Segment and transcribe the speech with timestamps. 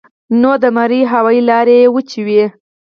[0.41, 2.43] نو د مرۍ هوائي لارې وچې وي